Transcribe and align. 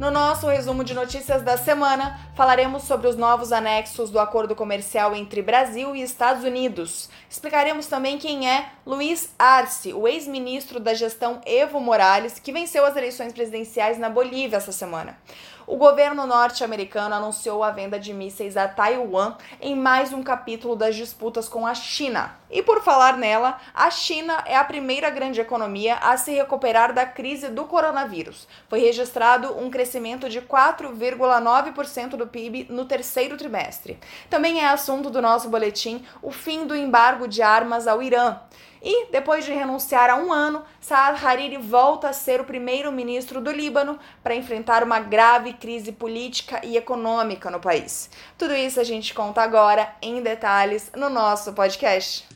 No 0.00 0.10
nosso 0.10 0.48
resumo 0.48 0.82
de 0.82 0.94
notícias 0.94 1.42
da 1.42 1.58
semana, 1.58 2.18
falaremos 2.34 2.84
sobre 2.84 3.06
os 3.06 3.16
novos 3.16 3.52
anexos 3.52 4.08
do 4.08 4.18
acordo 4.18 4.56
comercial 4.56 5.14
entre 5.14 5.42
Brasil 5.42 5.94
e 5.94 6.00
Estados 6.00 6.42
Unidos. 6.42 7.10
Explicaremos 7.28 7.86
também 7.86 8.16
quem 8.16 8.48
é 8.48 8.70
Luiz 8.86 9.34
Arce, 9.38 9.92
o 9.92 10.08
ex-ministro 10.08 10.80
da 10.80 10.94
gestão 10.94 11.42
Evo 11.44 11.78
Morales, 11.80 12.38
que 12.38 12.50
venceu 12.50 12.86
as 12.86 12.96
eleições 12.96 13.34
presidenciais 13.34 13.98
na 13.98 14.08
Bolívia 14.08 14.56
essa 14.56 14.72
semana. 14.72 15.18
O 15.66 15.76
governo 15.76 16.26
norte-americano 16.26 17.14
anunciou 17.14 17.62
a 17.62 17.70
venda 17.70 18.00
de 18.00 18.12
mísseis 18.12 18.56
a 18.56 18.66
Taiwan 18.66 19.36
em 19.60 19.76
mais 19.76 20.12
um 20.12 20.22
capítulo 20.22 20.74
das 20.74 20.96
disputas 20.96 21.48
com 21.48 21.64
a 21.64 21.74
China. 21.74 22.34
E 22.50 22.60
por 22.60 22.82
falar 22.82 23.16
nela, 23.16 23.56
a 23.72 23.88
China 23.88 24.42
é 24.46 24.56
a 24.56 24.64
primeira 24.64 25.10
grande 25.10 25.40
economia 25.40 25.94
a 25.96 26.16
se 26.16 26.32
recuperar 26.32 26.92
da 26.92 27.06
crise 27.06 27.48
do 27.48 27.66
coronavírus. 27.66 28.48
Foi 28.68 28.80
registrado 28.80 29.56
um 29.56 29.70
crescimento 29.70 29.89
de 30.28 30.40
4,9% 30.40 32.10
do 32.10 32.26
PIB 32.26 32.66
no 32.70 32.84
terceiro 32.84 33.36
trimestre. 33.36 33.98
Também 34.28 34.60
é 34.60 34.66
assunto 34.66 35.10
do 35.10 35.20
nosso 35.20 35.48
boletim 35.48 36.04
o 36.22 36.30
fim 36.30 36.66
do 36.66 36.76
embargo 36.76 37.26
de 37.26 37.42
armas 37.42 37.86
ao 37.86 38.02
Irã. 38.02 38.38
E, 38.82 39.10
depois 39.10 39.44
de 39.44 39.52
renunciar 39.52 40.08
a 40.08 40.16
um 40.16 40.32
ano, 40.32 40.64
Saad 40.80 41.24
Hariri 41.24 41.58
volta 41.58 42.08
a 42.08 42.12
ser 42.12 42.40
o 42.40 42.44
primeiro-ministro 42.44 43.40
do 43.40 43.50
Líbano 43.50 43.98
para 44.22 44.34
enfrentar 44.34 44.82
uma 44.82 45.00
grave 45.00 45.52
crise 45.52 45.92
política 45.92 46.60
e 46.64 46.76
econômica 46.76 47.50
no 47.50 47.60
país. 47.60 48.08
Tudo 48.38 48.54
isso 48.54 48.80
a 48.80 48.84
gente 48.84 49.12
conta 49.12 49.42
agora 49.42 49.94
em 50.00 50.22
detalhes 50.22 50.90
no 50.96 51.10
nosso 51.10 51.52
podcast. 51.52 52.26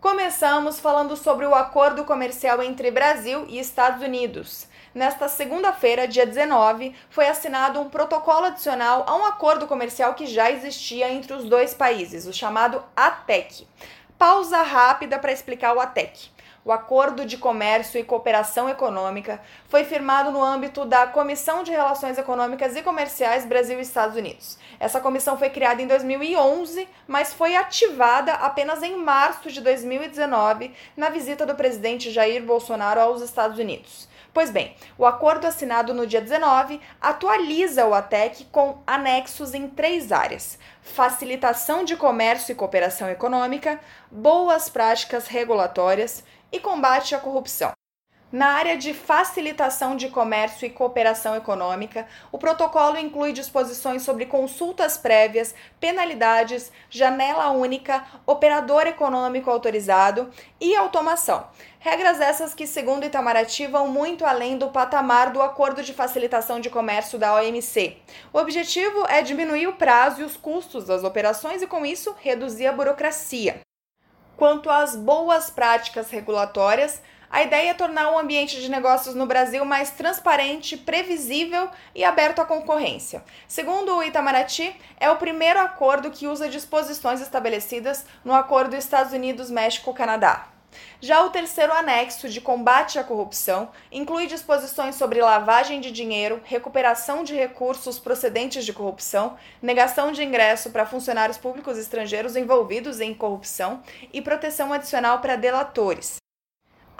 Começamos 0.00 0.80
falando 0.80 1.14
sobre 1.14 1.46
o 1.46 1.54
acordo 1.54 2.04
comercial 2.04 2.62
entre 2.62 2.90
Brasil 2.90 3.44
e 3.48 3.58
Estados 3.58 4.02
Unidos. 4.02 4.66
Nesta 4.94 5.28
segunda-feira, 5.28 6.08
dia 6.08 6.26
19, 6.26 6.94
foi 7.10 7.28
assinado 7.28 7.80
um 7.80 7.88
protocolo 7.88 8.46
adicional 8.46 9.04
a 9.06 9.16
um 9.16 9.24
acordo 9.24 9.66
comercial 9.66 10.14
que 10.14 10.26
já 10.26 10.50
existia 10.50 11.12
entre 11.12 11.32
os 11.32 11.44
dois 11.44 11.72
países, 11.74 12.26
o 12.26 12.32
chamado 12.32 12.82
ATEC 12.96 13.66
pausa 14.20 14.60
rápida 14.60 15.18
para 15.18 15.32
explicar 15.32 15.74
o 15.74 15.80
ATEC. 15.80 16.28
O 16.62 16.70
Acordo 16.70 17.24
de 17.24 17.38
Comércio 17.38 17.98
e 17.98 18.04
Cooperação 18.04 18.68
Econômica 18.68 19.40
foi 19.66 19.82
firmado 19.82 20.30
no 20.30 20.44
âmbito 20.44 20.84
da 20.84 21.06
Comissão 21.06 21.62
de 21.62 21.70
Relações 21.70 22.18
Econômicas 22.18 22.76
e 22.76 22.82
Comerciais 22.82 23.46
Brasil 23.46 23.78
e 23.78 23.82
Estados 23.82 24.14
Unidos. 24.16 24.58
Essa 24.78 25.00
comissão 25.00 25.38
foi 25.38 25.48
criada 25.48 25.80
em 25.80 25.86
2011, 25.86 26.86
mas 27.08 27.32
foi 27.32 27.56
ativada 27.56 28.34
apenas 28.34 28.82
em 28.82 28.94
março 28.94 29.50
de 29.50 29.62
2019, 29.62 30.74
na 30.94 31.08
visita 31.08 31.46
do 31.46 31.54
presidente 31.54 32.10
Jair 32.10 32.42
Bolsonaro 32.42 33.00
aos 33.00 33.22
Estados 33.22 33.58
Unidos. 33.58 34.06
Pois 34.32 34.50
bem, 34.50 34.76
o 34.96 35.04
acordo 35.04 35.46
assinado 35.46 35.92
no 35.92 36.06
dia 36.06 36.20
19 36.20 36.80
atualiza 37.00 37.86
o 37.86 37.94
ATEC 37.94 38.44
com 38.46 38.80
anexos 38.86 39.54
em 39.54 39.68
três 39.68 40.12
áreas: 40.12 40.58
facilitação 40.82 41.84
de 41.84 41.96
comércio 41.96 42.52
e 42.52 42.54
cooperação 42.54 43.10
econômica, 43.10 43.80
boas 44.10 44.68
práticas 44.68 45.26
regulatórias 45.26 46.22
e 46.52 46.60
combate 46.60 47.14
à 47.14 47.18
corrupção. 47.18 47.79
Na 48.32 48.46
área 48.50 48.76
de 48.76 48.94
facilitação 48.94 49.96
de 49.96 50.08
comércio 50.08 50.64
e 50.64 50.70
cooperação 50.70 51.34
econômica, 51.34 52.06
o 52.30 52.38
protocolo 52.38 52.96
inclui 52.96 53.32
disposições 53.32 54.02
sobre 54.02 54.24
consultas 54.24 54.96
prévias, 54.96 55.52
penalidades, 55.80 56.70
janela 56.88 57.50
única, 57.50 58.04
operador 58.24 58.86
econômico 58.86 59.50
autorizado 59.50 60.30
e 60.60 60.76
automação. 60.76 61.48
Regras 61.80 62.20
essas 62.20 62.54
que, 62.54 62.68
segundo 62.68 63.04
Itamaraty, 63.04 63.66
vão 63.66 63.88
muito 63.88 64.24
além 64.24 64.56
do 64.56 64.68
patamar 64.68 65.32
do 65.32 65.42
Acordo 65.42 65.82
de 65.82 65.92
Facilitação 65.92 66.60
de 66.60 66.70
Comércio 66.70 67.18
da 67.18 67.34
OMC. 67.34 67.96
O 68.32 68.38
objetivo 68.38 69.06
é 69.08 69.22
diminuir 69.22 69.66
o 69.66 69.72
prazo 69.72 70.20
e 70.20 70.24
os 70.24 70.36
custos 70.36 70.84
das 70.84 71.02
operações 71.02 71.62
e, 71.62 71.66
com 71.66 71.84
isso, 71.84 72.14
reduzir 72.20 72.68
a 72.68 72.72
burocracia. 72.72 73.60
Quanto 74.36 74.70
às 74.70 74.94
boas 74.94 75.50
práticas 75.50 76.10
regulatórias, 76.10 77.02
a 77.30 77.42
ideia 77.44 77.70
é 77.70 77.74
tornar 77.74 78.10
o 78.10 78.18
ambiente 78.18 78.60
de 78.60 78.68
negócios 78.68 79.14
no 79.14 79.24
Brasil 79.24 79.64
mais 79.64 79.90
transparente, 79.90 80.76
previsível 80.76 81.70
e 81.94 82.02
aberto 82.04 82.40
à 82.40 82.44
concorrência. 82.44 83.22
Segundo 83.46 83.96
o 83.96 84.02
Itamaraty, 84.02 84.74
é 84.98 85.08
o 85.08 85.16
primeiro 85.16 85.60
acordo 85.60 86.10
que 86.10 86.26
usa 86.26 86.48
disposições 86.48 87.20
estabelecidas 87.20 88.04
no 88.24 88.34
Acordo 88.34 88.74
Estados 88.74 89.12
Unidos-México-Canadá. 89.12 90.48
Já 91.00 91.24
o 91.24 91.30
terceiro 91.30 91.72
anexo 91.72 92.28
de 92.28 92.40
combate 92.40 92.98
à 92.98 93.04
corrupção 93.04 93.70
inclui 93.90 94.26
disposições 94.26 94.94
sobre 94.96 95.20
lavagem 95.20 95.80
de 95.80 95.90
dinheiro, 95.90 96.40
recuperação 96.44 97.24
de 97.24 97.34
recursos 97.34 97.98
procedentes 97.98 98.64
de 98.64 98.72
corrupção, 98.72 99.36
negação 99.62 100.12
de 100.12 100.22
ingresso 100.22 100.70
para 100.70 100.86
funcionários 100.86 101.38
públicos 101.38 101.78
estrangeiros 101.78 102.36
envolvidos 102.36 103.00
em 103.00 103.14
corrupção 103.14 103.82
e 104.12 104.20
proteção 104.20 104.72
adicional 104.72 105.20
para 105.20 105.36
delatores. 105.36 106.20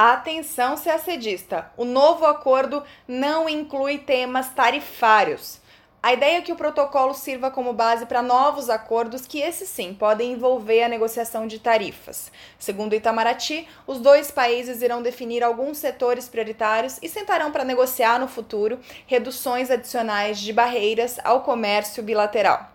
Atenção, 0.02 0.76
CACDista! 0.78 1.70
O 1.76 1.84
novo 1.84 2.24
acordo 2.24 2.82
não 3.06 3.46
inclui 3.46 3.98
temas 3.98 4.48
tarifários. 4.48 5.60
A 6.02 6.14
ideia 6.14 6.38
é 6.38 6.40
que 6.40 6.52
o 6.52 6.56
protocolo 6.56 7.12
sirva 7.12 7.50
como 7.50 7.74
base 7.74 8.06
para 8.06 8.22
novos 8.22 8.70
acordos 8.70 9.26
que, 9.26 9.40
esses 9.40 9.68
sim, 9.68 9.92
podem 9.92 10.32
envolver 10.32 10.84
a 10.84 10.88
negociação 10.88 11.46
de 11.46 11.58
tarifas. 11.58 12.32
Segundo 12.58 12.94
Itamaraty, 12.94 13.68
os 13.86 14.00
dois 14.00 14.30
países 14.30 14.80
irão 14.80 15.02
definir 15.02 15.44
alguns 15.44 15.76
setores 15.76 16.30
prioritários 16.30 16.98
e 17.02 17.06
sentarão 17.06 17.52
para 17.52 17.62
negociar 17.62 18.18
no 18.18 18.26
futuro 18.26 18.80
reduções 19.06 19.70
adicionais 19.70 20.38
de 20.38 20.50
barreiras 20.50 21.18
ao 21.22 21.42
comércio 21.42 22.02
bilateral. 22.02 22.70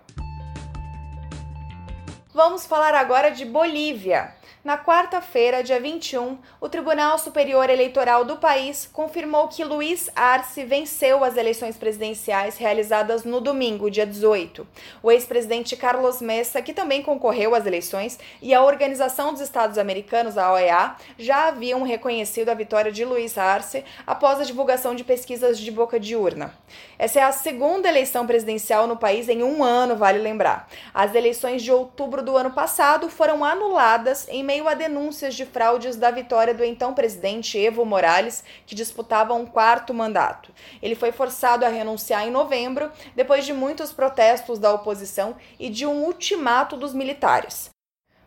Vamos 2.31 2.67
falar 2.67 2.93
agora 2.93 3.31
de 3.31 3.45
Bolívia. 3.45 4.35
Na 4.65 4.79
quarta-feira, 4.79 5.61
dia 5.61 5.79
21, 5.79 6.39
o 6.59 6.67
Tribunal 6.67 7.19
Superior 7.19 7.69
Eleitoral 7.69 8.25
do 8.25 8.37
país 8.37 8.89
confirmou 8.91 9.47
que 9.47 9.63
Luiz 9.63 10.09
Arce 10.15 10.63
venceu 10.63 11.23
as 11.23 11.37
eleições 11.37 11.77
presidenciais 11.77 12.57
realizadas 12.57 13.23
no 13.23 13.39
domingo, 13.39 13.91
dia 13.91 14.07
18. 14.07 14.67
O 15.03 15.11
ex-presidente 15.11 15.77
Carlos 15.77 16.19
Messa, 16.19 16.63
que 16.63 16.73
também 16.73 17.03
concorreu 17.03 17.53
às 17.53 17.67
eleições, 17.67 18.17
e 18.41 18.55
a 18.55 18.63
Organização 18.63 19.33
dos 19.33 19.41
Estados 19.43 19.77
Americanos, 19.77 20.35
a 20.35 20.51
OEA, 20.51 20.95
já 21.19 21.49
haviam 21.49 21.83
reconhecido 21.83 22.49
a 22.49 22.55
vitória 22.55 22.91
de 22.91 23.05
Luiz 23.05 23.37
Arce 23.37 23.85
após 24.07 24.39
a 24.39 24.45
divulgação 24.45 24.95
de 24.95 25.03
pesquisas 25.03 25.59
de 25.59 25.69
boca 25.69 25.99
de 25.99 26.15
urna. 26.15 26.57
Essa 26.97 27.19
é 27.19 27.23
a 27.23 27.31
segunda 27.31 27.87
eleição 27.87 28.25
presidencial 28.25 28.87
no 28.87 28.97
país 28.97 29.29
em 29.29 29.43
um 29.43 29.63
ano, 29.63 29.95
vale 29.95 30.17
lembrar. 30.17 30.67
As 30.91 31.13
eleições 31.13 31.61
de 31.61 31.71
outubro 31.71 32.23
do 32.23 32.35
ano 32.35 32.49
passado 32.49 33.11
foram 33.11 33.45
anuladas 33.45 34.27
em 34.27 34.43
meio 34.43 34.54
meio 34.55 34.69
a 34.69 34.73
denúncias 34.73 35.35
de 35.35 35.45
fraudes 35.45 35.97
da 35.97 36.09
vitória 36.09 36.53
do 36.53 36.63
então 36.63 36.93
presidente 36.93 37.57
Evo 37.57 37.83
Morales, 37.83 38.41
que 38.65 38.73
disputava 38.73 39.33
um 39.33 39.45
quarto 39.45 39.93
mandato. 39.93 40.53
Ele 40.81 40.95
foi 40.95 41.11
forçado 41.11 41.65
a 41.65 41.67
renunciar 41.67 42.25
em 42.25 42.31
novembro, 42.31 42.89
depois 43.13 43.45
de 43.45 43.51
muitos 43.51 43.91
protestos 43.91 44.57
da 44.57 44.73
oposição 44.73 45.35
e 45.59 45.69
de 45.69 45.85
um 45.85 46.05
ultimato 46.05 46.77
dos 46.77 46.93
militares. 46.93 47.69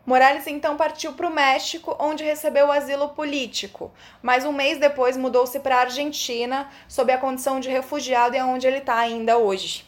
Morales 0.05 0.47
então 0.47 0.77
partiu 0.77 1.15
para 1.15 1.27
o 1.27 1.33
México, 1.33 1.97
onde 1.99 2.25
recebeu 2.25 2.71
asilo 2.71 3.09
político, 3.10 3.91
mas 4.21 4.45
um 4.45 4.53
mês 4.53 4.78
depois 4.78 5.16
mudou-se 5.16 5.59
para 5.60 5.77
a 5.77 5.81
Argentina, 5.81 6.69
sob 6.87 7.10
a 7.10 7.16
condição 7.16 7.59
de 7.59 7.71
refugiado 7.71 8.37
e 8.37 8.39
é 8.39 8.45
onde 8.45 8.66
ele 8.66 8.78
está 8.78 8.97
ainda 8.97 9.39
hoje. 9.39 9.87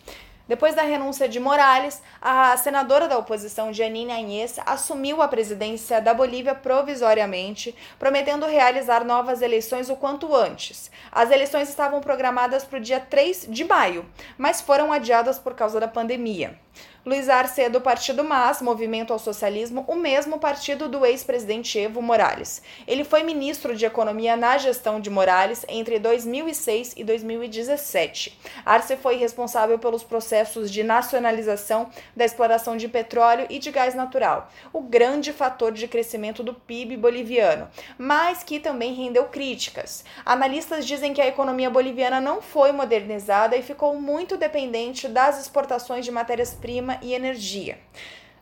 Depois 0.50 0.74
da 0.74 0.82
renúncia 0.82 1.28
de 1.28 1.38
Morales, 1.38 2.02
a 2.20 2.56
senadora 2.56 3.06
da 3.06 3.16
oposição, 3.16 3.72
Janine 3.72 4.10
Añez, 4.10 4.58
assumiu 4.66 5.22
a 5.22 5.28
presidência 5.28 6.00
da 6.00 6.12
Bolívia 6.12 6.56
provisoriamente, 6.56 7.72
prometendo 8.00 8.46
realizar 8.46 9.04
novas 9.04 9.42
eleições 9.42 9.88
o 9.88 9.94
quanto 9.94 10.34
antes. 10.34 10.90
As 11.12 11.30
eleições 11.30 11.68
estavam 11.68 12.00
programadas 12.00 12.64
para 12.64 12.80
o 12.80 12.82
dia 12.82 12.98
3 12.98 13.46
de 13.48 13.62
maio, 13.62 14.04
mas 14.36 14.60
foram 14.60 14.92
adiadas 14.92 15.38
por 15.38 15.54
causa 15.54 15.78
da 15.78 15.86
pandemia. 15.86 16.58
Luiz 17.02 17.30
Arce 17.30 17.62
é 17.62 17.70
do 17.70 17.80
Partido 17.80 18.22
MAS, 18.22 18.60
Movimento 18.60 19.10
ao 19.10 19.18
Socialismo, 19.18 19.86
o 19.88 19.94
mesmo 19.94 20.38
partido 20.38 20.86
do 20.86 21.06
ex-presidente 21.06 21.78
Evo 21.78 22.02
Morales. 22.02 22.60
Ele 22.86 23.04
foi 23.04 23.22
ministro 23.22 23.74
de 23.74 23.86
Economia 23.86 24.36
na 24.36 24.58
gestão 24.58 25.00
de 25.00 25.08
Morales 25.08 25.64
entre 25.66 25.98
2006 25.98 26.92
e 26.98 27.02
2017. 27.02 28.38
Arce 28.66 28.98
foi 28.98 29.16
responsável 29.16 29.78
pelos 29.78 30.04
processos 30.04 30.70
de 30.70 30.82
nacionalização 30.82 31.88
da 32.14 32.26
exploração 32.26 32.76
de 32.76 32.86
petróleo 32.86 33.46
e 33.48 33.58
de 33.58 33.70
gás 33.70 33.94
natural, 33.94 34.50
o 34.70 34.82
grande 34.82 35.32
fator 35.32 35.72
de 35.72 35.88
crescimento 35.88 36.42
do 36.42 36.52
PIB 36.52 36.98
boliviano, 36.98 37.66
mas 37.96 38.42
que 38.42 38.60
também 38.60 38.92
rendeu 38.92 39.24
críticas. 39.24 40.04
Analistas 40.22 40.84
dizem 40.84 41.14
que 41.14 41.22
a 41.22 41.26
economia 41.26 41.70
boliviana 41.70 42.20
não 42.20 42.42
foi 42.42 42.72
modernizada 42.72 43.56
e 43.56 43.62
ficou 43.62 43.98
muito 43.98 44.36
dependente 44.36 45.08
das 45.08 45.40
exportações 45.40 46.04
de 46.04 46.10
matérias-primas 46.10 46.89
e 47.02 47.14
energia. 47.14 47.78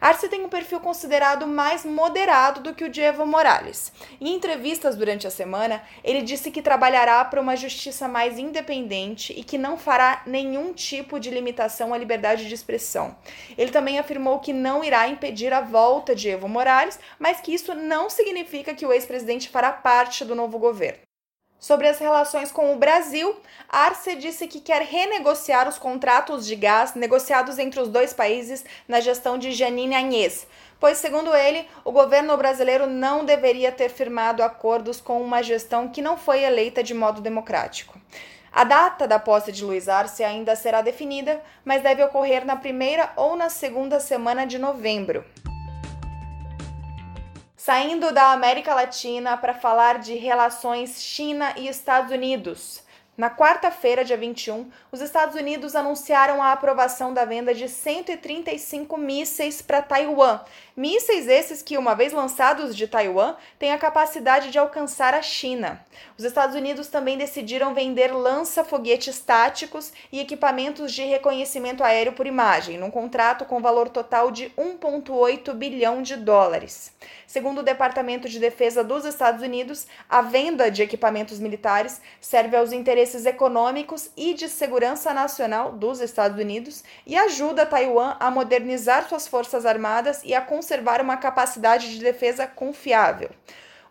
Arce 0.01 0.29
tem 0.29 0.45
um 0.45 0.49
perfil 0.49 0.79
considerado 0.79 1.45
mais 1.45 1.85
moderado 1.85 2.61
do 2.61 2.73
que 2.73 2.85
o 2.85 2.89
de 2.89 3.01
Evo 3.01 3.27
Morales. 3.27 3.93
Em 4.21 4.33
entrevistas 4.33 4.95
durante 4.95 5.27
a 5.27 5.31
semana, 5.31 5.83
ele 6.05 6.23
disse 6.23 6.53
que 6.53 6.63
trabalhará 6.63 7.25
para 7.25 7.41
uma 7.41 7.57
justiça 7.57 8.07
mais 8.07 8.39
independente 8.39 9.33
e 9.37 9.43
que 9.43 9.59
não 9.59 9.77
fará 9.77 10.23
nenhum 10.25 10.73
tipo 10.73 11.19
de 11.19 11.31
limitação 11.31 11.93
à 11.93 11.99
liberdade 11.99 12.47
de 12.47 12.55
expressão. 12.55 13.17
Ele 13.57 13.73
também 13.73 13.99
afirmou 13.99 14.39
que 14.39 14.53
não 14.53 14.85
irá 14.85 15.09
impedir 15.09 15.53
a 15.53 15.63
volta 15.63 16.15
de 16.15 16.29
Evo 16.29 16.49
Morales, 16.49 16.99
mas 17.19 17.41
que 17.41 17.53
isso 17.53 17.75
não 17.75 18.09
significa 18.09 18.75
que 18.75 18.87
o 18.87 18.93
ex-presidente 18.93 19.49
fará 19.49 19.73
parte 19.73 20.25
do 20.25 20.37
novo 20.37 20.61
governo. 20.61 21.08
Sobre 21.61 21.89
as 21.89 21.99
relações 21.99 22.53
com 22.53 22.73
o 22.73 22.79
Brasil, 22.79 23.35
Arce 23.69 24.15
disse 24.15 24.47
que 24.47 24.61
quer 24.61 24.83
renegociar 24.83 25.69
os 25.69 25.77
contratos 25.77 26.47
de 26.47 26.55
gás 26.55 26.95
negociados 26.95 27.59
entre 27.59 27.81
os 27.81 27.89
dois 27.89 28.13
países 28.13 28.65
na 28.87 29.01
gestão 29.01 29.37
de 29.37 29.51
Janine 29.51 29.97
Agnès, 29.97 30.47
pois, 30.79 30.99
segundo 30.99 31.35
ele, 31.35 31.67
o 31.85 31.91
governo 31.91 32.37
brasileiro 32.37 32.87
não 32.87 33.25
deveria 33.25 33.73
ter 33.73 33.89
firmado 33.89 34.41
acordos 34.41 35.01
com 35.01 35.21
uma 35.21 35.43
gestão 35.43 35.89
que 35.89 36.01
não 36.01 36.17
foi 36.17 36.45
eleita 36.45 36.81
de 36.81 36.95
modo 36.95 37.21
democrático. 37.21 38.01
A 38.53 38.63
data 38.63 39.09
da 39.09 39.19
posse 39.19 39.51
de 39.51 39.65
Luiz 39.65 39.89
Arce 39.89 40.23
ainda 40.23 40.55
será 40.55 40.81
definida, 40.81 41.43
mas 41.65 41.83
deve 41.83 42.05
ocorrer 42.05 42.47
na 42.47 42.55
primeira 42.55 43.13
ou 43.17 43.35
na 43.35 43.51
segunda 43.51 43.99
semana 43.99 44.47
de 44.47 44.59
novembro 44.59 45.25
saindo 47.69 48.11
da 48.13 48.33
América 48.33 48.75
Latina 48.75 49.37
para 49.37 49.53
falar 49.53 49.99
de 49.99 50.15
relações 50.15 51.03
China 51.03 51.53
e 51.55 51.69
Estados 51.69 52.11
Unidos. 52.11 52.83
Na 53.19 53.29
quarta-feira, 53.29 54.05
dia 54.05 54.17
21, 54.17 54.71
os 54.93 55.01
Estados 55.01 55.35
Unidos 55.35 55.75
anunciaram 55.75 56.41
a 56.41 56.53
aprovação 56.53 57.13
da 57.13 57.25
venda 57.25 57.53
de 57.53 57.69
135 57.69 58.97
mísseis 58.97 59.61
para 59.61 59.83
Taiwan. 59.83 60.39
Mísseis 60.77 61.27
esses 61.27 61.61
que, 61.61 61.77
uma 61.77 61.97
vez 61.97 62.13
lançados 62.13 62.77
de 62.77 62.87
Taiwan, 62.87 63.35
têm 63.59 63.73
a 63.73 63.79
capacidade 63.79 64.53
de 64.53 64.59
alcançar 64.61 65.15
a 65.15 65.23
China. 65.23 65.85
Os 66.17 66.25
Estados 66.25 66.55
Unidos 66.55 66.87
também 66.87 67.19
decidiram 67.19 67.75
vender 67.75 68.15
lança-foguetes 68.15 69.19
táticos 69.19 69.93
e 70.13 70.21
equipamentos 70.21 70.93
de 70.93 71.03
reconhecimento 71.03 71.83
aéreo 71.83 72.13
por 72.13 72.25
imagem, 72.25 72.79
num 72.79 72.89
contrato 72.89 73.45
com 73.45 73.61
valor 73.61 73.89
total 73.89 74.31
de 74.31 74.51
1,8 74.51 75.53
bilhão 75.55 76.03
de 76.03 76.15
dólares. 76.15 76.93
Segundo 77.27 77.59
o 77.59 77.65
Departamento 77.65 78.29
de 78.29 78.39
Defesa 78.39 78.85
dos 78.85 79.05
Estados 79.05 79.43
Unidos, 79.43 79.89
a 80.09 80.23
venda 80.23 80.71
de 80.71 80.83
equipamentos 80.83 81.41
militares 81.41 82.01
serve 82.21 82.57
aos 82.57 82.73
interesses 82.73 83.08
interesses 83.09 83.27
econômicos 83.27 84.11
e 84.17 84.35
de 84.35 84.49
segurança 84.49 85.15
nacional 85.15 85.73
dos 85.73 86.01
Estados 86.01 86.39
Unidos 86.39 86.85
e 87.07 87.17
ajuda 87.17 87.65
Taiwan 87.65 88.17
a 88.21 88.31
modernizar 88.31 89.09
suas 89.09 89.27
forças 89.27 89.65
armadas 89.65 90.23
e 90.25 90.35
a 90.35 90.41
conservar 90.41 91.01
uma 91.01 91.17
capacidade 91.17 91.91
de 91.91 92.01
defesa 92.01 92.47
confiável. 92.47 93.31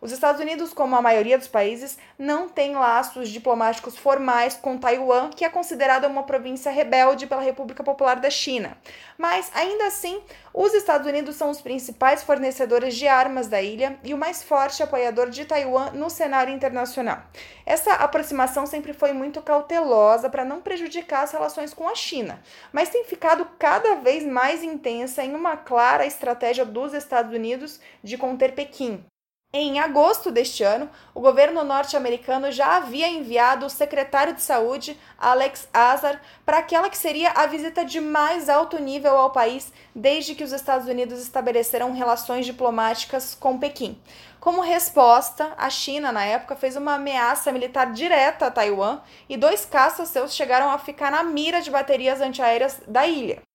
Os 0.00 0.12
Estados 0.12 0.40
Unidos, 0.40 0.72
como 0.72 0.94
a 0.94 1.02
maioria 1.02 1.36
dos 1.36 1.48
países, 1.48 1.98
não 2.18 2.48
têm 2.48 2.74
laços 2.76 3.28
diplomáticos 3.28 3.96
formais 3.96 4.54
com 4.54 4.78
Taiwan, 4.78 5.30
que 5.30 5.44
é 5.44 5.48
considerada 5.48 6.06
uma 6.06 6.22
província 6.22 6.70
rebelde 6.70 7.26
pela 7.26 7.42
República 7.42 7.82
Popular 7.82 8.16
da 8.16 8.30
China. 8.30 8.76
Mas, 9.16 9.50
ainda 9.54 9.86
assim, 9.86 10.22
os 10.54 10.72
Estados 10.72 11.06
Unidos 11.06 11.34
são 11.34 11.50
os 11.50 11.60
principais 11.60 12.22
fornecedores 12.22 12.94
de 12.94 13.08
armas 13.08 13.48
da 13.48 13.60
ilha 13.60 13.98
e 14.04 14.14
o 14.14 14.18
mais 14.18 14.42
forte 14.42 14.82
apoiador 14.82 15.30
de 15.30 15.44
Taiwan 15.44 15.90
no 15.92 16.08
cenário 16.08 16.54
internacional. 16.54 17.22
Essa 17.66 17.94
aproximação 17.94 18.66
sempre 18.66 18.92
foi 18.92 19.12
muito 19.12 19.42
cautelosa 19.42 20.30
para 20.30 20.44
não 20.44 20.60
prejudicar 20.60 21.24
as 21.24 21.32
relações 21.32 21.74
com 21.74 21.88
a 21.88 21.94
China, 21.94 22.40
mas 22.72 22.88
tem 22.88 23.04
ficado 23.04 23.46
cada 23.58 23.96
vez 23.96 24.24
mais 24.24 24.62
intensa 24.62 25.24
em 25.24 25.34
uma 25.34 25.56
clara 25.56 26.06
estratégia 26.06 26.64
dos 26.64 26.94
Estados 26.94 27.34
Unidos 27.34 27.80
de 28.02 28.16
conter 28.16 28.54
Pequim. 28.54 29.04
Em 29.50 29.80
agosto 29.80 30.30
deste 30.30 30.62
ano, 30.62 30.90
o 31.14 31.22
governo 31.22 31.64
norte-americano 31.64 32.52
já 32.52 32.76
havia 32.76 33.08
enviado 33.08 33.64
o 33.64 33.70
secretário 33.70 34.34
de 34.34 34.42
Saúde, 34.42 34.94
Alex 35.18 35.66
Azar, 35.72 36.20
para 36.44 36.58
aquela 36.58 36.90
que 36.90 36.98
seria 36.98 37.30
a 37.30 37.46
visita 37.46 37.82
de 37.82 37.98
mais 37.98 38.50
alto 38.50 38.78
nível 38.78 39.16
ao 39.16 39.30
país 39.30 39.72
desde 39.94 40.34
que 40.34 40.44
os 40.44 40.52
Estados 40.52 40.86
Unidos 40.86 41.18
estabeleceram 41.18 41.94
relações 41.94 42.44
diplomáticas 42.44 43.34
com 43.34 43.58
Pequim. 43.58 43.98
Como 44.38 44.60
resposta, 44.60 45.54
a 45.56 45.70
China, 45.70 46.12
na 46.12 46.26
época, 46.26 46.54
fez 46.54 46.76
uma 46.76 46.96
ameaça 46.96 47.50
militar 47.50 47.90
direta 47.90 48.48
a 48.48 48.50
Taiwan 48.50 49.00
e 49.30 49.36
dois 49.38 49.64
caças 49.64 50.10
seus 50.10 50.34
chegaram 50.34 50.70
a 50.70 50.78
ficar 50.78 51.10
na 51.10 51.22
mira 51.22 51.62
de 51.62 51.70
baterias 51.70 52.20
antiaéreas 52.20 52.82
da 52.86 53.06
ilha. 53.06 53.47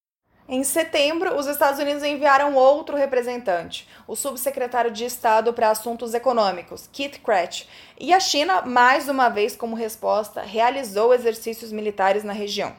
Em 0.47 0.61
setembro, 0.61 1.37
os 1.37 1.47
Estados 1.47 1.79
Unidos 1.79 2.03
enviaram 2.03 2.55
outro 2.55 2.97
representante, 2.97 3.87
o 4.05 4.13
subsecretário 4.13 4.91
de 4.91 5.05
Estado 5.05 5.53
para 5.53 5.69
Assuntos 5.69 6.13
Econômicos, 6.13 6.89
Keith 6.91 7.21
Krach, 7.23 7.65
e 7.97 8.13
a 8.13 8.19
China, 8.19 8.61
mais 8.61 9.07
uma 9.07 9.29
vez 9.29 9.55
como 9.55 9.73
resposta, 9.73 10.41
realizou 10.41 11.13
exercícios 11.13 11.71
militares 11.71 12.25
na 12.25 12.33
região. 12.33 12.75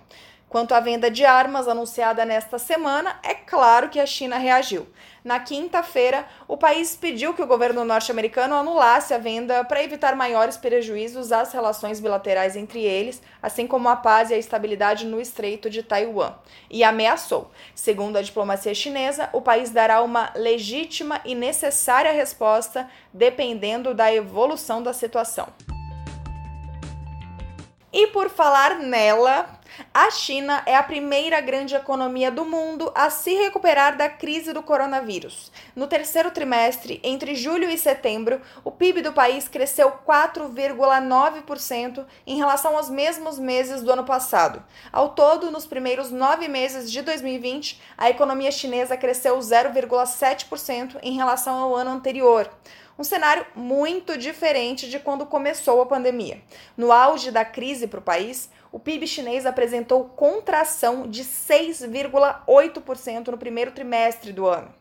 Quanto 0.54 0.72
à 0.72 0.78
venda 0.78 1.10
de 1.10 1.24
armas 1.24 1.66
anunciada 1.66 2.24
nesta 2.24 2.60
semana, 2.60 3.18
é 3.24 3.34
claro 3.34 3.88
que 3.88 3.98
a 3.98 4.06
China 4.06 4.38
reagiu. 4.38 4.86
Na 5.24 5.40
quinta-feira, 5.40 6.24
o 6.46 6.56
país 6.56 6.94
pediu 6.94 7.34
que 7.34 7.42
o 7.42 7.46
governo 7.48 7.84
norte-americano 7.84 8.54
anulasse 8.54 9.12
a 9.12 9.18
venda 9.18 9.64
para 9.64 9.82
evitar 9.82 10.14
maiores 10.14 10.56
prejuízos 10.56 11.32
às 11.32 11.52
relações 11.52 11.98
bilaterais 11.98 12.54
entre 12.54 12.84
eles, 12.84 13.20
assim 13.42 13.66
como 13.66 13.88
a 13.88 13.96
paz 13.96 14.30
e 14.30 14.34
a 14.34 14.38
estabilidade 14.38 15.04
no 15.04 15.20
Estreito 15.20 15.68
de 15.68 15.82
Taiwan, 15.82 16.34
e 16.70 16.84
ameaçou. 16.84 17.50
Segundo 17.74 18.16
a 18.16 18.22
diplomacia 18.22 18.76
chinesa, 18.76 19.28
o 19.32 19.42
país 19.42 19.70
dará 19.70 20.02
uma 20.02 20.30
legítima 20.36 21.20
e 21.24 21.34
necessária 21.34 22.12
resposta 22.12 22.88
dependendo 23.12 23.92
da 23.92 24.14
evolução 24.14 24.80
da 24.80 24.92
situação. 24.92 25.48
E 27.96 28.08
por 28.08 28.28
falar 28.28 28.80
nela, 28.80 29.48
a 29.94 30.10
China 30.10 30.64
é 30.66 30.74
a 30.74 30.82
primeira 30.82 31.40
grande 31.40 31.76
economia 31.76 32.28
do 32.28 32.44
mundo 32.44 32.90
a 32.92 33.08
se 33.08 33.32
recuperar 33.34 33.96
da 33.96 34.08
crise 34.08 34.52
do 34.52 34.64
coronavírus. 34.64 35.52
No 35.76 35.86
terceiro 35.86 36.32
trimestre, 36.32 36.98
entre 37.04 37.36
julho 37.36 37.70
e 37.70 37.78
setembro, 37.78 38.40
o 38.64 38.72
PIB 38.72 39.00
do 39.00 39.12
país 39.12 39.46
cresceu 39.46 39.92
4,9% 40.04 42.04
em 42.26 42.36
relação 42.36 42.76
aos 42.76 42.90
mesmos 42.90 43.38
meses 43.38 43.80
do 43.80 43.92
ano 43.92 44.02
passado. 44.02 44.60
Ao 44.92 45.10
todo, 45.10 45.52
nos 45.52 45.64
primeiros 45.64 46.10
nove 46.10 46.48
meses 46.48 46.90
de 46.90 47.00
2020, 47.00 47.80
a 47.96 48.10
economia 48.10 48.50
chinesa 48.50 48.96
cresceu 48.96 49.38
0,7% 49.38 50.98
em 51.00 51.12
relação 51.12 51.54
ao 51.54 51.76
ano 51.76 51.92
anterior 51.92 52.50
um 52.98 53.04
cenário 53.04 53.44
muito 53.54 54.16
diferente 54.16 54.88
de 54.88 54.98
quando 54.98 55.26
começou 55.26 55.82
a 55.82 55.86
pandemia. 55.86 56.40
No 56.76 56.92
auge 56.92 57.30
da 57.30 57.44
crise 57.44 57.86
para 57.86 57.98
o 57.98 58.02
país, 58.02 58.50
o 58.70 58.78
PIB 58.78 59.06
chinês 59.06 59.46
apresentou 59.46 60.04
contração 60.04 61.08
de 61.08 61.24
6,8% 61.24 63.28
no 63.28 63.38
primeiro 63.38 63.72
trimestre 63.72 64.30
do 64.32 64.46
ano. 64.46 64.72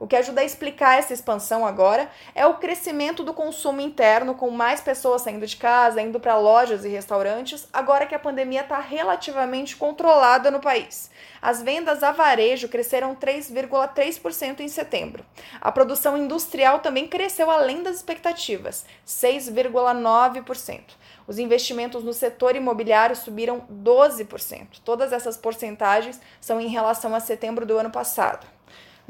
O 0.00 0.06
que 0.06 0.16
ajuda 0.16 0.40
a 0.40 0.44
explicar 0.44 0.98
essa 0.98 1.12
expansão 1.12 1.66
agora 1.66 2.10
é 2.34 2.46
o 2.46 2.54
crescimento 2.54 3.22
do 3.22 3.34
consumo 3.34 3.82
interno, 3.82 4.34
com 4.34 4.48
mais 4.48 4.80
pessoas 4.80 5.20
saindo 5.20 5.46
de 5.46 5.58
casa, 5.58 6.00
indo 6.00 6.18
para 6.18 6.38
lojas 6.38 6.86
e 6.86 6.88
restaurantes, 6.88 7.68
agora 7.70 8.06
que 8.06 8.14
a 8.14 8.18
pandemia 8.18 8.62
está 8.62 8.80
relativamente 8.80 9.76
controlada 9.76 10.50
no 10.50 10.58
país. 10.58 11.10
As 11.42 11.62
vendas 11.62 12.02
a 12.02 12.12
varejo 12.12 12.66
cresceram 12.66 13.14
3,3% 13.14 14.60
em 14.60 14.68
setembro. 14.68 15.22
A 15.60 15.70
produção 15.70 16.16
industrial 16.16 16.78
também 16.78 17.06
cresceu 17.06 17.50
além 17.50 17.82
das 17.82 17.96
expectativas, 17.96 18.86
6,9%. 19.06 20.80
Os 21.26 21.38
investimentos 21.38 22.02
no 22.02 22.14
setor 22.14 22.56
imobiliário 22.56 23.14
subiram 23.14 23.66
12%. 23.70 24.80
Todas 24.82 25.12
essas 25.12 25.36
porcentagens 25.36 26.18
são 26.40 26.58
em 26.58 26.68
relação 26.68 27.14
a 27.14 27.20
setembro 27.20 27.66
do 27.66 27.76
ano 27.76 27.90
passado. 27.90 28.46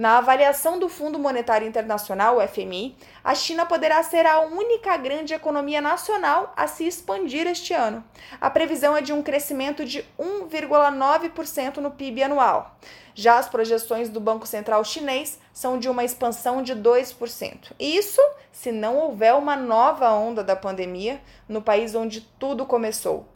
Na 0.00 0.16
avaliação 0.16 0.78
do 0.78 0.88
Fundo 0.88 1.18
Monetário 1.18 1.68
Internacional, 1.68 2.38
o 2.38 2.48
FMI, 2.48 2.96
a 3.22 3.34
China 3.34 3.66
poderá 3.66 4.02
ser 4.02 4.24
a 4.24 4.40
única 4.40 4.96
grande 4.96 5.34
economia 5.34 5.78
nacional 5.78 6.54
a 6.56 6.66
se 6.66 6.86
expandir 6.86 7.46
este 7.46 7.74
ano. 7.74 8.02
A 8.40 8.48
previsão 8.48 8.96
é 8.96 9.02
de 9.02 9.12
um 9.12 9.22
crescimento 9.22 9.84
de 9.84 10.02
1,9% 10.18 11.76
no 11.76 11.90
PIB 11.90 12.22
anual. 12.22 12.78
Já 13.14 13.36
as 13.36 13.46
projeções 13.46 14.08
do 14.08 14.18
Banco 14.18 14.46
Central 14.46 14.82
Chinês 14.84 15.38
são 15.52 15.78
de 15.78 15.86
uma 15.86 16.02
expansão 16.02 16.62
de 16.62 16.74
2%. 16.74 17.72
Isso 17.78 18.22
se 18.50 18.72
não 18.72 18.96
houver 18.96 19.34
uma 19.34 19.54
nova 19.54 20.10
onda 20.14 20.42
da 20.42 20.56
pandemia 20.56 21.20
no 21.46 21.60
país 21.60 21.94
onde 21.94 22.22
tudo 22.22 22.64
começou. 22.64 23.28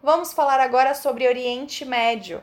Vamos 0.00 0.32
falar 0.32 0.60
agora 0.60 0.94
sobre 0.94 1.26
Oriente 1.26 1.84
Médio. 1.84 2.40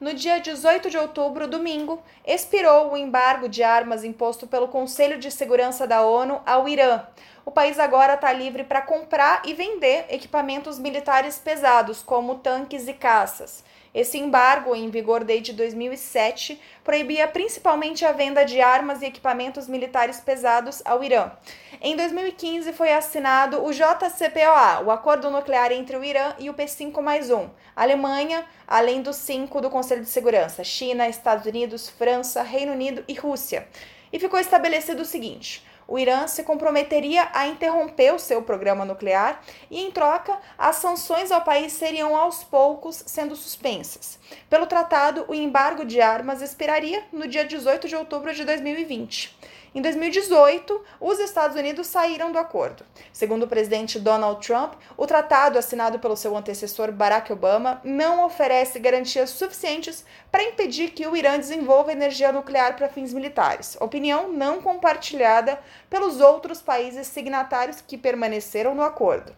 No 0.00 0.14
dia 0.14 0.40
18 0.40 0.90
de 0.90 0.98
outubro, 0.98 1.48
domingo, 1.48 2.02
expirou 2.26 2.92
o 2.92 2.96
embargo 2.96 3.48
de 3.48 3.62
armas 3.62 4.04
imposto 4.04 4.46
pelo 4.46 4.68
Conselho 4.68 5.18
de 5.18 5.30
Segurança 5.30 5.86
da 5.86 6.02
ONU 6.02 6.40
ao 6.46 6.68
Irã. 6.68 7.04
O 7.44 7.50
país 7.50 7.78
agora 7.78 8.14
está 8.14 8.32
livre 8.32 8.62
para 8.62 8.82
comprar 8.82 9.42
e 9.44 9.54
vender 9.54 10.06
equipamentos 10.10 10.78
militares 10.78 11.38
pesados, 11.38 12.02
como 12.02 12.36
tanques 12.36 12.86
e 12.86 12.92
caças. 12.92 13.64
Esse 13.98 14.16
embargo, 14.16 14.76
em 14.76 14.88
vigor 14.90 15.24
desde 15.24 15.52
2007, 15.52 16.60
proibia 16.84 17.26
principalmente 17.26 18.04
a 18.04 18.12
venda 18.12 18.44
de 18.44 18.60
armas 18.60 19.02
e 19.02 19.06
equipamentos 19.06 19.66
militares 19.66 20.20
pesados 20.20 20.80
ao 20.84 21.02
Irã. 21.02 21.32
Em 21.80 21.96
2015 21.96 22.72
foi 22.74 22.92
assinado 22.92 23.60
o 23.60 23.72
JCPOA, 23.72 24.84
o 24.86 24.92
Acordo 24.92 25.32
Nuclear 25.32 25.72
entre 25.72 25.96
o 25.96 26.04
Irã 26.04 26.32
e 26.38 26.48
o 26.48 26.54
P5 26.54 27.00
mais 27.00 27.28
um, 27.28 27.48
Alemanha, 27.74 28.46
além 28.68 29.02
dos 29.02 29.16
cinco 29.16 29.60
do 29.60 29.68
Conselho 29.68 30.02
de 30.02 30.08
Segurança, 30.08 30.62
China, 30.62 31.08
Estados 31.08 31.44
Unidos, 31.44 31.88
França, 31.88 32.40
Reino 32.40 32.74
Unido 32.74 33.02
e 33.08 33.14
Rússia. 33.14 33.66
E 34.12 34.20
ficou 34.20 34.38
estabelecido 34.38 35.02
o 35.02 35.04
seguinte: 35.04 35.66
o 35.88 35.98
Irã 35.98 36.26
se 36.26 36.42
comprometeria 36.42 37.30
a 37.32 37.46
interromper 37.46 38.14
o 38.14 38.18
seu 38.18 38.42
programa 38.42 38.84
nuclear 38.84 39.40
e, 39.70 39.80
em 39.80 39.90
troca, 39.90 40.38
as 40.58 40.76
sanções 40.76 41.32
ao 41.32 41.40
país 41.40 41.72
seriam 41.72 42.14
aos 42.14 42.44
poucos 42.44 43.02
sendo 43.06 43.34
suspensas. 43.34 44.18
Pelo 44.50 44.66
tratado, 44.66 45.24
o 45.26 45.34
embargo 45.34 45.86
de 45.86 45.98
armas 46.02 46.42
expiraria 46.42 47.02
no 47.10 47.26
dia 47.26 47.44
18 47.44 47.88
de 47.88 47.96
outubro 47.96 48.34
de 48.34 48.44
2020. 48.44 49.34
Em 49.74 49.82
2018, 49.82 50.82
os 50.98 51.18
Estados 51.18 51.56
Unidos 51.56 51.86
saíram 51.86 52.32
do 52.32 52.38
acordo. 52.38 52.84
Segundo 53.12 53.42
o 53.42 53.48
presidente 53.48 54.00
Donald 54.00 54.44
Trump, 54.44 54.72
o 54.96 55.06
tratado 55.06 55.58
assinado 55.58 55.98
pelo 55.98 56.16
seu 56.16 56.34
antecessor 56.34 56.90
Barack 56.90 57.30
Obama 57.30 57.80
não 57.84 58.24
oferece 58.24 58.78
garantias 58.78 59.28
suficientes 59.30 60.06
para 60.32 60.42
impedir 60.42 60.92
que 60.92 61.06
o 61.06 61.14
Irã 61.14 61.36
desenvolva 61.36 61.92
energia 61.92 62.32
nuclear 62.32 62.76
para 62.76 62.88
fins 62.88 63.12
militares. 63.12 63.76
Opinião 63.78 64.32
não 64.32 64.62
compartilhada 64.62 65.58
pelos 65.90 66.18
outros 66.18 66.62
países 66.62 67.06
signatários 67.06 67.82
que 67.82 67.98
permaneceram 67.98 68.74
no 68.74 68.82
acordo. 68.82 69.34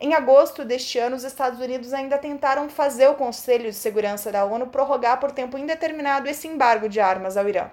Em 0.00 0.14
agosto 0.14 0.64
deste 0.64 0.96
ano, 0.98 1.16
os 1.16 1.24
Estados 1.24 1.60
Unidos 1.60 1.92
ainda 1.92 2.16
tentaram 2.16 2.70
fazer 2.70 3.08
o 3.08 3.14
Conselho 3.14 3.64
de 3.64 3.74
Segurança 3.74 4.30
da 4.30 4.44
ONU 4.44 4.68
prorrogar 4.68 5.18
por 5.18 5.32
tempo 5.32 5.58
indeterminado 5.58 6.28
esse 6.28 6.46
embargo 6.46 6.88
de 6.88 7.00
armas 7.00 7.36
ao 7.36 7.48
Irã. 7.48 7.68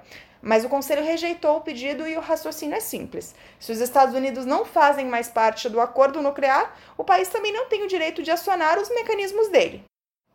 Mas 0.45 0.63
o 0.63 0.69
Conselho 0.69 1.03
rejeitou 1.03 1.57
o 1.57 1.61
pedido 1.61 2.07
e 2.07 2.15
o 2.15 2.21
raciocínio 2.21 2.75
é 2.75 2.79
simples. 2.79 3.33
Se 3.59 3.71
os 3.71 3.81
Estados 3.81 4.13
Unidos 4.13 4.45
não 4.45 4.63
fazem 4.63 5.07
mais 5.07 5.27
parte 5.27 5.67
do 5.67 5.81
acordo 5.81 6.21
nuclear, 6.21 6.71
o 6.95 7.03
país 7.03 7.29
também 7.29 7.51
não 7.51 7.65
tem 7.65 7.81
o 7.81 7.87
direito 7.87 8.21
de 8.21 8.29
acionar 8.29 8.77
os 8.77 8.87
mecanismos 8.89 9.47
dele. 9.47 9.83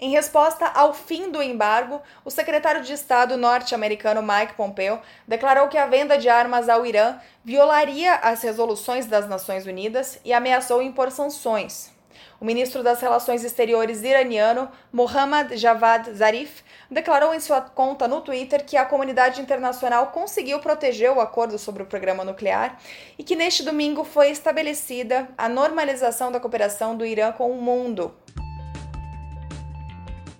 Em 0.00 0.10
resposta 0.10 0.66
ao 0.66 0.92
fim 0.92 1.30
do 1.30 1.40
embargo, 1.40 2.02
o 2.24 2.30
secretário 2.30 2.82
de 2.82 2.92
Estado 2.92 3.36
norte-americano 3.36 4.20
Mike 4.20 4.54
Pompeo 4.54 4.98
declarou 5.28 5.68
que 5.68 5.78
a 5.78 5.86
venda 5.86 6.18
de 6.18 6.28
armas 6.28 6.68
ao 6.68 6.84
Irã 6.84 7.20
violaria 7.44 8.14
as 8.16 8.42
resoluções 8.42 9.06
das 9.06 9.28
Nações 9.28 9.64
Unidas 9.64 10.18
e 10.24 10.32
ameaçou 10.32 10.82
impor 10.82 11.12
sanções. 11.12 11.92
O 12.40 12.44
ministro 12.44 12.82
das 12.82 13.00
Relações 13.00 13.44
Exteriores 13.44 14.02
iraniano, 14.02 14.68
Mohammad 14.90 15.54
Javad 15.56 16.12
Zarif, 16.14 16.64
declarou 16.90 17.32
em 17.32 17.40
sua 17.40 17.60
conta 17.60 18.08
no 18.08 18.20
Twitter 18.20 18.64
que 18.64 18.76
a 18.76 18.84
comunidade 18.84 19.40
internacional 19.40 20.08
conseguiu 20.08 20.58
proteger 20.58 21.12
o 21.12 21.20
acordo 21.20 21.58
sobre 21.58 21.82
o 21.82 21.86
programa 21.86 22.24
nuclear 22.24 22.78
e 23.18 23.22
que 23.22 23.36
neste 23.36 23.62
domingo 23.62 24.02
foi 24.04 24.30
estabelecida 24.30 25.28
a 25.38 25.48
normalização 25.48 26.32
da 26.32 26.40
cooperação 26.40 26.96
do 26.96 27.06
Irã 27.06 27.30
com 27.32 27.50
o 27.50 27.62
mundo. 27.62 28.14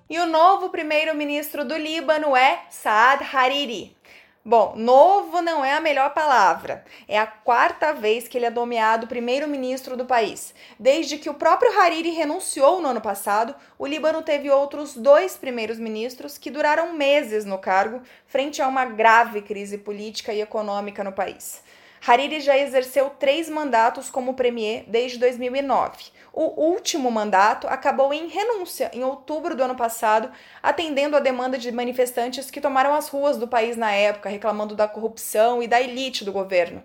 E 0.09 0.19
o 0.19 0.27
novo 0.27 0.71
primeiro-ministro 0.71 1.65
do 1.65 1.77
Líbano 1.77 2.37
é 2.37 2.65
Saad 2.69 3.25
Hariri. 3.33 4.00
Bom, 4.43 4.73
novo 4.75 5.43
não 5.43 5.63
é 5.63 5.75
a 5.75 5.83
melhor 5.83 6.15
palavra. 6.15 6.83
É 7.07 7.19
a 7.19 7.27
quarta 7.27 7.93
vez 7.93 8.27
que 8.27 8.39
ele 8.39 8.47
é 8.47 8.51
nomeado 8.51 9.07
primeiro-ministro 9.07 9.99
do 9.99 10.07
país. 10.07 10.55
Desde 10.79 11.19
que 11.19 11.29
o 11.29 11.35
próprio 11.35 11.79
Hariri 11.79 12.09
renunciou 12.09 12.81
no 12.81 12.89
ano 12.89 13.03
passado, 13.03 13.55
o 13.79 13.87
Líbano 13.87 14.23
teve 14.23 14.51
outros 14.51 14.97
dois 14.97 15.37
primeiros-ministros 15.37 16.39
que 16.39 16.51
duraram 16.51 16.95
meses 16.95 17.45
no 17.45 17.59
cargo, 17.59 18.01
frente 18.27 18.63
a 18.63 18.67
uma 18.67 18.87
grave 18.87 19.43
crise 19.43 19.77
política 19.77 20.33
e 20.33 20.41
econômica 20.41 21.05
no 21.05 21.13
país. 21.13 21.63
Hariri 22.07 22.41
já 22.41 22.57
exerceu 22.57 23.11
três 23.11 23.49
mandatos 23.49 24.09
como 24.09 24.35
premier 24.35 24.85
desde 24.87 25.19
2009. 25.19 26.11
O 26.33 26.63
último 26.63 27.11
mandato 27.11 27.67
acabou 27.67 28.15
em 28.15 28.29
renúncia 28.29 28.91
em 28.95 29.05
outubro 29.05 29.55
do 29.55 29.63
ano 29.63 29.75
passado, 29.75 30.31
atendendo 30.63 31.17
a 31.17 31.21
demanda 31.21 31.59
de 31.59 31.71
manifestantes 31.73 32.51
que 32.51 32.61
tomaram 32.61 32.95
as 32.95 33.09
ruas 33.09 33.37
do 33.37 33.49
país 33.49 33.77
na 33.77 33.93
época, 33.93 34.29
reclamando 34.29 34.75
da 34.75 34.89
corrupção 34.89 35.63
e 35.63 35.67
da 35.67 35.81
elite 35.81 36.25
do 36.25 36.33
governo. 36.33 36.83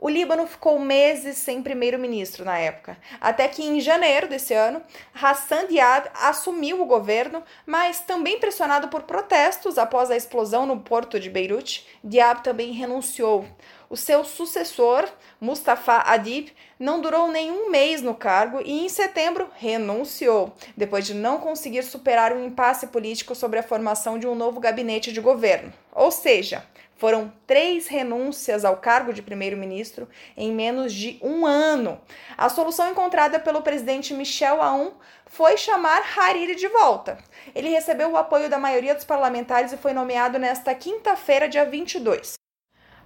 O 0.00 0.08
Líbano 0.08 0.46
ficou 0.46 0.78
meses 0.78 1.38
sem 1.38 1.60
primeiro-ministro 1.60 2.44
na 2.44 2.56
época, 2.56 2.96
até 3.20 3.48
que 3.48 3.64
em 3.64 3.80
janeiro 3.80 4.28
desse 4.28 4.54
ano, 4.54 4.80
Hassan 5.12 5.66
Diab 5.66 6.08
assumiu 6.14 6.80
o 6.80 6.86
governo, 6.86 7.42
mas 7.66 7.98
também 8.00 8.38
pressionado 8.38 8.86
por 8.86 9.02
protestos 9.02 9.76
após 9.76 10.08
a 10.08 10.16
explosão 10.16 10.64
no 10.64 10.78
porto 10.78 11.18
de 11.18 11.28
Beirute, 11.28 11.84
Diab 12.04 12.44
também 12.44 12.70
renunciou. 12.70 13.44
O 13.90 13.96
seu 13.96 14.22
sucessor, 14.22 15.08
Mustafa 15.40 16.02
Adib, 16.06 16.50
não 16.78 17.00
durou 17.00 17.26
nenhum 17.32 17.68
mês 17.68 18.00
no 18.00 18.14
cargo 18.14 18.60
e, 18.64 18.84
em 18.84 18.88
setembro, 18.88 19.50
renunciou, 19.56 20.54
depois 20.76 21.06
de 21.06 21.14
não 21.14 21.38
conseguir 21.38 21.82
superar 21.82 22.32
um 22.32 22.46
impasse 22.46 22.86
político 22.88 23.34
sobre 23.34 23.58
a 23.58 23.64
formação 23.64 24.16
de 24.16 24.28
um 24.28 24.34
novo 24.36 24.60
gabinete 24.60 25.12
de 25.12 25.20
governo. 25.20 25.72
Ou 25.90 26.12
seja, 26.12 26.64
foram 26.98 27.32
três 27.46 27.86
renúncias 27.86 28.64
ao 28.64 28.76
cargo 28.76 29.12
de 29.12 29.22
primeiro-ministro 29.22 30.08
em 30.36 30.52
menos 30.52 30.92
de 30.92 31.16
um 31.22 31.46
ano. 31.46 31.98
A 32.36 32.48
solução 32.48 32.90
encontrada 32.90 33.38
pelo 33.38 33.62
presidente 33.62 34.12
Michel 34.12 34.60
Aoun 34.60 34.92
foi 35.24 35.56
chamar 35.56 36.02
Hariri 36.16 36.56
de 36.56 36.66
volta. 36.66 37.16
Ele 37.54 37.68
recebeu 37.68 38.10
o 38.10 38.16
apoio 38.16 38.50
da 38.50 38.58
maioria 38.58 38.96
dos 38.96 39.04
parlamentares 39.04 39.72
e 39.72 39.76
foi 39.76 39.92
nomeado 39.92 40.40
nesta 40.40 40.74
quinta-feira, 40.74 41.48
dia 41.48 41.64
22. 41.64 42.34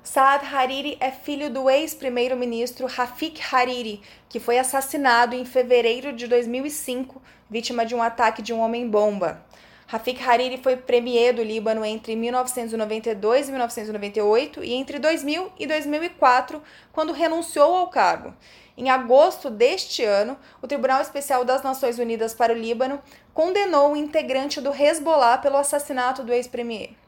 Saad 0.03 0.45
Hariri 0.47 0.97
é 0.99 1.11
filho 1.11 1.51
do 1.51 1.69
ex-primeiro-ministro 1.69 2.87
Rafik 2.87 3.41
Hariri, 3.55 4.03
que 4.29 4.41
foi 4.41 4.59
assassinado 4.59 5.37
em 5.37 5.45
fevereiro 5.45 6.15
de 6.15 6.27
2005, 6.27 7.23
vítima 7.49 7.85
de 7.85 7.95
um 7.95 8.03
ataque 8.03 8.41
de 8.41 8.55
um 8.55 8.61
homem-bomba. 8.61 9.45
Rafik 9.93 10.23
Hariri 10.27 10.57
foi 10.57 10.75
premier 10.75 11.35
do 11.35 11.43
Líbano 11.43 11.85
entre 11.85 12.17
1992 12.17 13.49
e 13.49 13.51
1998 13.51 14.65
e 14.65 14.73
entre 14.73 14.99
2000 14.99 15.53
e 15.59 15.67
2004, 15.67 16.63
quando 16.91 17.13
renunciou 17.13 17.77
ao 17.77 17.89
cargo. 17.89 18.33
Em 18.75 18.89
agosto 18.89 19.51
deste 19.51 20.03
ano, 20.03 20.39
o 20.63 20.67
Tribunal 20.67 21.03
Especial 21.03 21.45
das 21.45 21.63
Nações 21.63 21.99
Unidas 21.99 22.33
para 22.33 22.55
o 22.55 22.59
Líbano 22.59 23.03
condenou 23.35 23.93
o 23.93 23.97
integrante 23.97 24.63
do 24.63 24.73
Hezbollah 24.75 25.37
pelo 25.37 25.59
assassinato 25.59 26.23
do 26.23 26.33
ex-premier. 26.33 27.02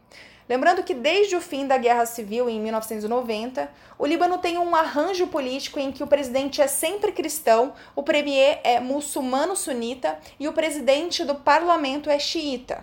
Lembrando 0.46 0.82
que 0.82 0.92
desde 0.92 1.34
o 1.34 1.40
fim 1.40 1.66
da 1.66 1.78
Guerra 1.78 2.04
Civil 2.04 2.50
em 2.50 2.60
1990, 2.60 3.70
o 3.98 4.04
Líbano 4.04 4.36
tem 4.36 4.58
um 4.58 4.76
arranjo 4.76 5.26
político 5.28 5.78
em 5.78 5.90
que 5.90 6.02
o 6.02 6.06
presidente 6.06 6.60
é 6.60 6.66
sempre 6.66 7.12
cristão, 7.12 7.72
o 7.96 8.02
premier 8.02 8.60
é 8.62 8.78
muçulmano 8.78 9.56
sunita 9.56 10.18
e 10.38 10.46
o 10.46 10.52
presidente 10.52 11.24
do 11.24 11.34
parlamento 11.34 12.10
é 12.10 12.18
xiita. 12.18 12.82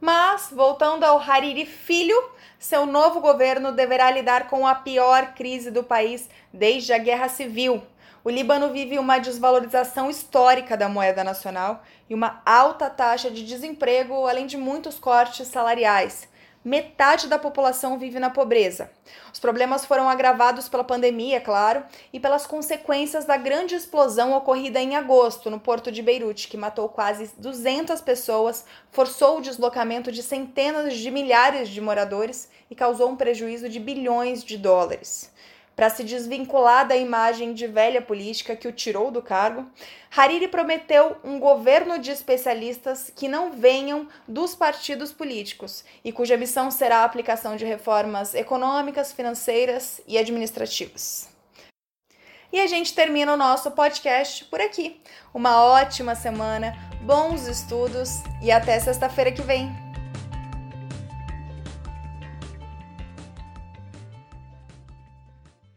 Mas, 0.00 0.48
voltando 0.52 1.04
ao 1.04 1.18
Hariri 1.18 1.66
filho, 1.66 2.16
seu 2.58 2.86
novo 2.86 3.20
governo 3.20 3.72
deverá 3.72 4.10
lidar 4.10 4.48
com 4.48 4.66
a 4.66 4.74
pior 4.74 5.34
crise 5.34 5.70
do 5.72 5.82
país 5.82 6.28
desde 6.52 6.92
a 6.92 6.98
Guerra 6.98 7.28
Civil. 7.28 7.82
O 8.24 8.30
Líbano 8.30 8.72
vive 8.72 9.00
uma 9.00 9.18
desvalorização 9.18 10.08
histórica 10.08 10.76
da 10.76 10.88
moeda 10.88 11.24
nacional 11.24 11.82
e 12.08 12.14
uma 12.14 12.40
alta 12.46 12.88
taxa 12.88 13.28
de 13.28 13.44
desemprego, 13.44 14.28
além 14.28 14.46
de 14.46 14.56
muitos 14.56 15.00
cortes 15.00 15.48
salariais 15.48 16.30
metade 16.64 17.26
da 17.26 17.38
população 17.38 17.98
vive 17.98 18.18
na 18.18 18.30
pobreza. 18.30 18.90
Os 19.32 19.40
problemas 19.40 19.84
foram 19.84 20.08
agravados 20.08 20.68
pela 20.68 20.84
pandemia, 20.84 21.40
claro, 21.40 21.84
e 22.12 22.20
pelas 22.20 22.46
consequências 22.46 23.24
da 23.24 23.36
grande 23.36 23.74
explosão 23.74 24.32
ocorrida 24.32 24.80
em 24.80 24.96
agosto 24.96 25.50
no 25.50 25.58
porto 25.58 25.90
de 25.90 26.02
Beirute, 26.02 26.48
que 26.48 26.56
matou 26.56 26.88
quase 26.88 27.30
200 27.38 28.00
pessoas, 28.00 28.64
forçou 28.90 29.38
o 29.38 29.42
deslocamento 29.42 30.12
de 30.12 30.22
centenas 30.22 30.94
de 30.94 31.10
milhares 31.10 31.68
de 31.68 31.80
moradores 31.80 32.48
e 32.70 32.74
causou 32.74 33.08
um 33.08 33.16
prejuízo 33.16 33.68
de 33.68 33.80
bilhões 33.80 34.44
de 34.44 34.56
dólares 34.56 35.32
para 35.74 35.90
se 35.90 36.04
desvincular 36.04 36.86
da 36.86 36.96
imagem 36.96 37.54
de 37.54 37.66
velha 37.66 38.02
política 38.02 38.54
que 38.56 38.68
o 38.68 38.72
tirou 38.72 39.10
do 39.10 39.22
cargo, 39.22 39.66
Hariri 40.14 40.48
prometeu 40.48 41.16
um 41.24 41.38
governo 41.38 41.98
de 41.98 42.10
especialistas 42.10 43.10
que 43.14 43.28
não 43.28 43.52
venham 43.52 44.06
dos 44.28 44.54
partidos 44.54 45.12
políticos 45.12 45.84
e 46.04 46.12
cuja 46.12 46.36
missão 46.36 46.70
será 46.70 46.98
a 46.98 47.04
aplicação 47.04 47.56
de 47.56 47.64
reformas 47.64 48.34
econômicas, 48.34 49.12
financeiras 49.12 50.00
e 50.06 50.18
administrativas. 50.18 51.32
E 52.52 52.60
a 52.60 52.66
gente 52.66 52.94
termina 52.94 53.32
o 53.32 53.36
nosso 53.36 53.70
podcast 53.70 54.44
por 54.44 54.60
aqui. 54.60 55.00
Uma 55.32 55.64
ótima 55.64 56.14
semana, 56.14 56.76
bons 57.00 57.48
estudos 57.48 58.22
e 58.42 58.52
até 58.52 58.78
sexta-feira 58.78 59.32
que 59.32 59.40
vem. 59.40 59.81